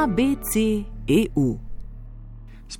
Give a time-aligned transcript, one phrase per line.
[0.00, 1.69] ABC EU.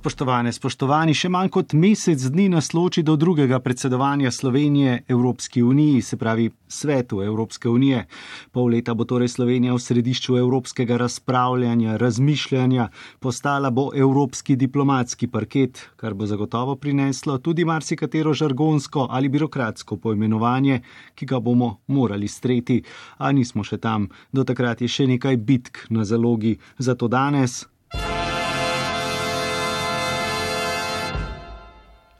[0.01, 5.99] Spoštovane, spoštovani, še manj kot mesec dni nas loči do drugega predsedovanja Slovenije Evropski uniji,
[6.01, 8.07] se pravi svetu Evropske unije.
[8.49, 12.87] Pol leta bo torej Slovenija v središču evropskega razpravljanja, razmišljanja,
[13.21, 20.81] postala bo evropski diplomatski parket, kar bo zagotovo prineslo tudi marsikatero žargonsko ali birokratsko poimenovanje,
[21.13, 22.81] ki ga bomo morali streti.
[23.21, 26.57] A nismo še tam, do takrat je še nekaj bitk na zalogi.
[26.81, 27.67] Zato danes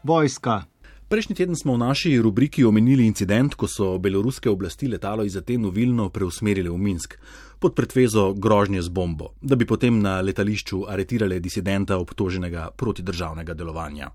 [0.03, 0.63] Vojska.
[1.07, 5.67] Prejšnji teden smo v naši rubriki omenili incident, ko so beloruske oblasti letalo iz Aten
[5.67, 7.17] v Vilno preusmerile v Minsk
[7.59, 14.09] pod pretvezo grožnje z bombo, da bi potem na letališču aretirale disidenta obtoženega protidržavnega delovanja.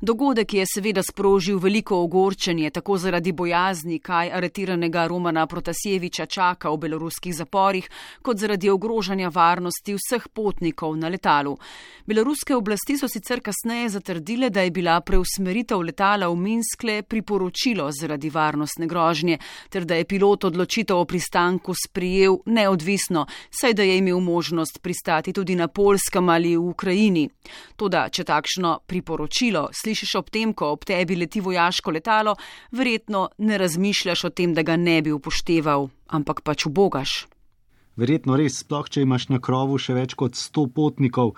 [0.00, 6.76] Dogodek je seveda sprožil veliko ogorčenje, tako zaradi bojazni, kaj aretiranega Romana Protasjeviča čaka v
[6.76, 7.88] beloruskih zaporih,
[8.22, 11.56] kot zaradi ogrožanja varnosti vseh potnikov na letalu.
[12.06, 18.30] Beloruske oblasti so sicer kasneje zatrdile, da je bila preusmeritev letala v Minskle priporočilo zaradi
[18.30, 19.38] varnostne grožnje,
[19.70, 25.32] ter da je pilot odločitev o pristanku sprijel neodvisno, saj da je imel možnost pristati
[25.32, 27.28] tudi na Polskem ali v Ukrajini.
[27.76, 32.34] Toda, če takšno priporočilo slišiš ob tem, ko ob tebi leti vojaško letalo,
[32.74, 37.26] verjetno ne razmišljaš o tem, da ga ne bi upošteval, ampak pač ubogaš.
[37.96, 41.30] Verjetno res, sploh če imaš na krovu še več kot sto potnikov.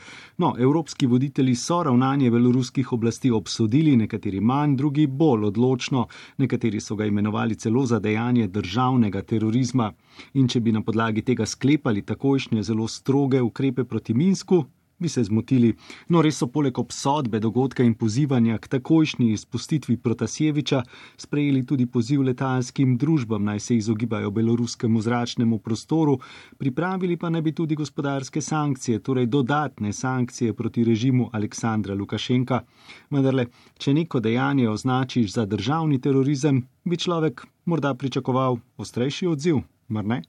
[0.42, 6.08] No, evropski voditelji so ravnanje beloruskih oblasti obsodili, nekateri manj, drugi bolj odločno,
[6.42, 9.92] nekateri so ga imenovali celo za dejanje državnega terorizma.
[10.34, 14.64] In če bi na podlagi tega sklepali takojšnje zelo stroge ukrepe proti Minsku,
[14.98, 15.74] bi se zmotili.
[16.08, 20.82] No, res so poleg obsodbe dogodka in pozivanja k takojšnji izpustitvi Protasjeviča
[21.16, 26.18] sprejeli tudi poziv letalskim družbam naj se izogibajo beloruskemu zračnemu prostoru,
[26.58, 32.62] pripravili pa naj bi tudi gospodarske sankcije, torej dodatne sankcije proti režimu Aleksandra Lukašenka.
[33.10, 33.46] Vendarle,
[33.78, 40.22] če neko dejanje označiš za državni terorizem, bi človek morda pričakoval ostrejši odziv, mar ne?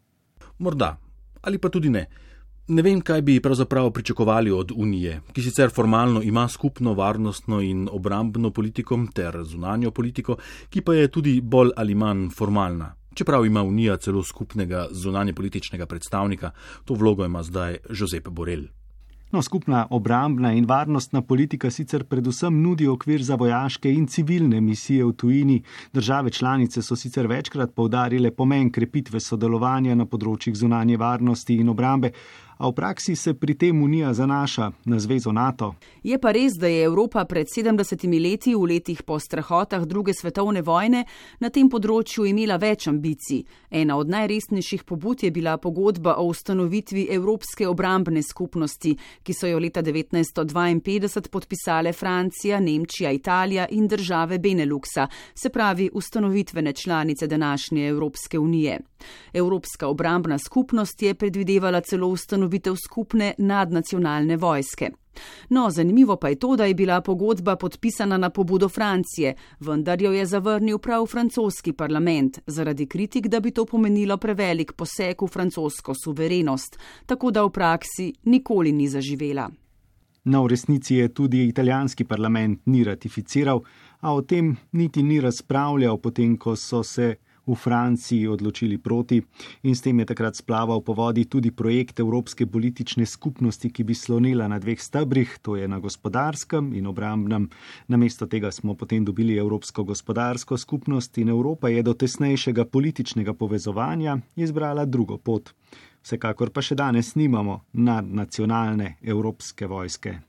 [0.60, 0.98] Morda,
[1.42, 2.29] ali pa tudi ne.
[2.70, 7.88] Ne vem, kaj bi pravzaprav pričakovali od Unije, ki sicer formalno ima skupno varnostno in
[7.92, 10.38] obrambno politiko ter zunanjo politiko,
[10.70, 12.94] ki pa je tudi bolj ali manj formalna.
[13.14, 16.52] Čeprav ima Unija celo skupnega zunanje političnega predstavnika,
[16.86, 18.68] to vlogo ima zdaj Jozef Borel.
[19.32, 25.06] No, skupna obrambna in varnostna politika sicer predvsem nudi okvir za vojaške in civilne misije
[25.06, 25.62] v tujini.
[25.94, 32.12] Države članice so sicer večkrat povdarile pomen krepitve sodelovanja na področjih zunanje varnosti in obrambe,
[32.60, 35.76] a v praksi se pri tem Unija zanaša na zvezo NATO.
[36.04, 40.62] Je pa res, da je Evropa pred 70 leti, v letih po strahotah druge svetovne
[40.62, 41.06] vojne,
[41.40, 43.46] na tem področju imela več ambicij.
[43.72, 48.92] Ena od najresnejših pobud je bila pogodba o ustanovitvi Evropske obrambne skupnosti,
[49.24, 56.74] ki so jo leta 1952 podpisale Francija, Nemčija, Italija in države Beneluxa, se pravi ustanovitvene
[56.74, 58.80] članice današnje Evropske unije.
[59.34, 64.90] Evropska obrambna skupnost je predvidevala celo ustanovitev skupne nadnacionalne vojske.
[65.50, 70.12] No, zanimivo pa je to, da je bila pogodba podpisana na pobudo Francije, vendar jo
[70.12, 75.94] je zavrnil prav francoski parlament zaradi kritik, da bi to pomenilo prevelik poseg v francosko
[76.04, 79.50] suverenost, tako da v praksi nikoli ni zaživela.
[80.24, 83.62] Na v resnici je tudi italijanski parlament ni ratificiral,
[84.00, 87.16] a o tem niti ni razpravljal, potem ko so se
[87.50, 89.18] v Franciji odločili proti
[89.64, 93.98] in s tem je takrat splaval po vodi tudi projekt Evropske politične skupnosti, ki bi
[93.98, 97.50] slonila na dveh stebrih, to je na gospodarskem in obrambnem.
[97.88, 104.20] Namesto tega smo potem dobili Evropsko gospodarsko skupnost in Evropa je do tesnejšega političnega povezovanja
[104.36, 105.50] izbrala drugo pot.
[106.06, 110.29] Vsekakor pa še danes nimamo nadnacionalne evropske vojske.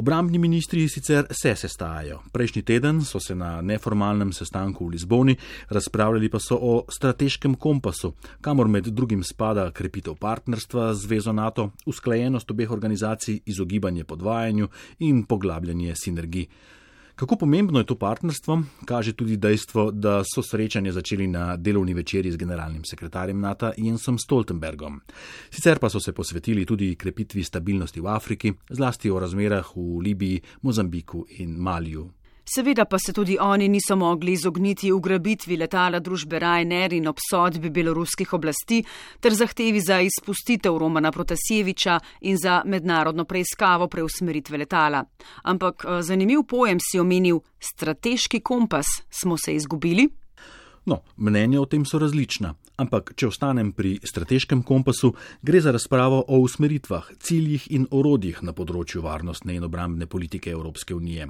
[0.00, 2.22] Obrambni ministri sicer se sestajajo.
[2.32, 5.34] Prejšnji teden so se na neformalnem sestanku v Lizboni
[5.68, 11.70] razpravljali pa so o strateškem kompasu, kamor med drugim spada krepitev partnerstva z Zvezo NATO,
[11.86, 14.68] usklajenost obeh organizacij, izogibanje podvajanju
[14.98, 16.48] in poglabljanje sinergij.
[17.20, 22.32] Kako pomembno je to partnerstvo, kaže tudi dejstvo, da so srečanje začeli na delovni večerji
[22.32, 25.00] z generalnim sekretarjem NATO Jensom Stoltenbergom.
[25.50, 30.40] Sicer pa so se posvetili tudi krepitvi stabilnosti v Afriki, zlasti o razmerah v Libiji,
[30.62, 32.08] Mozambiku in Maliju.
[32.54, 38.32] Seveda pa se tudi oni niso mogli izogniti ugrabitvi letala družbe Ryanair in obsodbi beloruskih
[38.34, 38.80] oblasti
[39.20, 45.04] ter zahtevi za izpustitev Romana Protasjeviča in za mednarodno preiskavo preusmeritve letala.
[45.42, 48.86] Ampak eh, zanimiv pojem si omenil strateški kompas.
[49.10, 50.08] Smo se izgubili?
[50.84, 55.12] No, mnenja o tem so različna, ampak če ostanem pri strateškem kompasu,
[55.44, 60.96] gre za razpravo o usmeritvah, ciljih in orodjih na področju varnostne in obrambne politike Evropske
[60.96, 61.28] unije.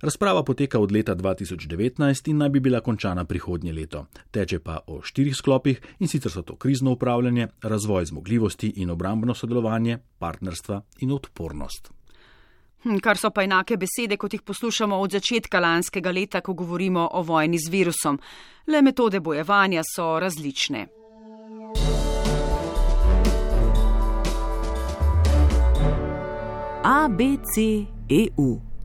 [0.00, 4.06] Razprava poteka od leta 2019 in naj bi bila končana prihodnje leto.
[4.32, 9.34] Teče pa o štirih sklopih in sicer so to krizno upravljanje, razvoj zmogljivosti in obrambno
[9.34, 11.95] sodelovanje, partnerstva in odpornost.
[12.86, 17.08] Hm, kar so pa enake besede, kot jih poslušamo od začetka lanskega leta, ko govorimo
[17.12, 18.18] o vojni z virusom.
[18.66, 20.86] Le metode bojevanja so različne.
[26.84, 27.58] ABC
[28.08, 28.75] EU